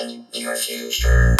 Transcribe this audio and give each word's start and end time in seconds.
controlling 0.00 0.26
your 0.32 0.56
future. 0.56 1.36